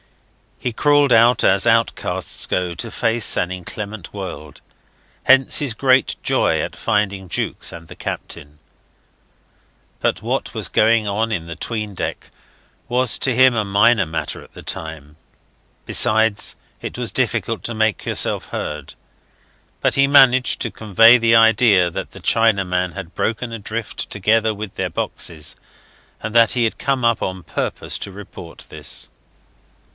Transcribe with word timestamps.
He 0.57 0.73
crawled 0.73 1.11
out 1.13 1.43
as 1.43 1.65
outcasts 1.65 2.45
go 2.47 2.73
to 2.75 2.91
face 2.91 3.37
an 3.37 3.51
inclement 3.51 4.13
world. 4.13 4.61
Hence 5.23 5.59
his 5.59 5.73
great 5.75 6.15
joy 6.23 6.59
at 6.59 6.75
finding 6.75 7.29
Jukes 7.29 7.71
and 7.71 7.87
the 7.87 7.95
Captain. 7.95 8.57
But 9.99 10.21
what 10.23 10.53
was 10.55 10.69
going 10.69 11.07
on 11.07 11.31
in 11.31 11.45
the 11.47 11.55
'tween 11.55 11.93
deck 11.95 12.31
was 12.87 13.17
to 13.19 13.35
him 13.35 13.55
a 13.55 13.65
minor 13.65 14.05
matter 14.05 14.41
by 14.41 14.47
that 14.53 14.65
time. 14.67 15.17
Besides, 15.85 16.55
it 16.79 16.97
was 16.97 17.11
difficult 17.11 17.63
to 17.63 17.75
make 17.75 18.05
yourself 18.05 18.47
heard. 18.49 18.93
But 19.81 19.95
he 19.95 20.07
managed 20.07 20.61
to 20.61 20.71
convey 20.71 21.17
the 21.17 21.35
idea 21.35 21.89
that 21.91 22.11
the 22.11 22.19
Chinaman 22.21 22.93
had 22.93 23.15
broken 23.15 23.51
adrift 23.51 24.09
together 24.11 24.53
with 24.53 24.75
their 24.75 24.89
boxes, 24.91 25.55
and 26.21 26.33
that 26.35 26.51
he 26.51 26.63
had 26.65 26.79
come 26.79 27.03
up 27.05 27.21
on 27.21 27.41
purpose 27.43 27.97
to 27.99 28.11
report 28.11 28.65
this. 28.69 29.09